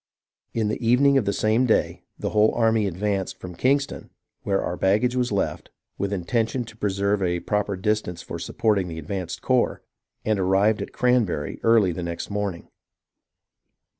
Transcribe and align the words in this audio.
In 0.55 0.67
the 0.67 0.83
evening 0.83 1.19
of 1.19 1.25
the 1.25 1.31
same 1.31 1.67
day 1.67 2.01
the 2.17 2.31
whole 2.31 2.55
army 2.55 2.87
advanced 2.87 3.37
from 3.37 3.53
Kings 3.53 3.85
ton, 3.85 4.09
where 4.41 4.63
our 4.63 4.75
baggage 4.75 5.15
was 5.15 5.31
left, 5.31 5.69
with 5.99 6.11
intention 6.11 6.63
to 6.65 6.75
preserve 6.75 7.21
a 7.21 7.39
proper 7.41 7.75
distance 7.75 8.23
for 8.23 8.39
supporting 8.39 8.87
the 8.87 8.97
advanced 8.97 9.43
corps, 9.43 9.83
and 10.25 10.39
arrived 10.39 10.81
at 10.81 10.91
Cranberry 10.91 11.59
early 11.61 11.91
the 11.91 12.01
next 12.01 12.31
morning. 12.31 12.67